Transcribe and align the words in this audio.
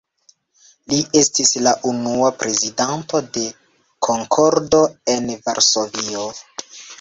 Li 0.93 0.97
estis 1.19 1.51
la 1.65 1.73
unua 1.91 2.29
prezidanto 2.43 3.21
de 3.37 3.43
„Konkordo“ 4.09 4.81
en 5.17 5.31
Varsovio. 5.47 6.27